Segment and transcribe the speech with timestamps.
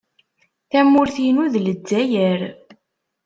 [0.71, 2.39] Tamurt-inu d Lezzayer.